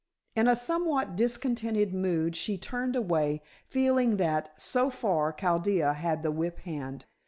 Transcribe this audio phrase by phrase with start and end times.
[0.35, 6.31] In a somewhat discontented mood, she turned away, feeling that, so far, Chaldea had the
[6.31, 7.05] whip hand.